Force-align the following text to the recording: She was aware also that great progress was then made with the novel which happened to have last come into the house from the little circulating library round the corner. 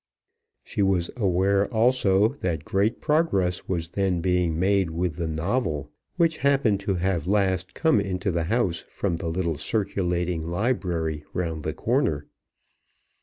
She 0.63 0.81
was 0.81 1.11
aware 1.15 1.71
also 1.71 2.29
that 2.29 2.65
great 2.65 3.01
progress 3.01 3.67
was 3.69 3.89
then 3.91 4.19
made 4.19 4.89
with 4.89 5.17
the 5.17 5.27
novel 5.27 5.91
which 6.15 6.39
happened 6.39 6.79
to 6.79 6.95
have 6.95 7.27
last 7.27 7.75
come 7.75 7.99
into 8.01 8.31
the 8.31 8.45
house 8.45 8.83
from 8.87 9.17
the 9.17 9.27
little 9.27 9.59
circulating 9.59 10.47
library 10.49 11.23
round 11.35 11.61
the 11.61 11.73
corner. 11.73 12.25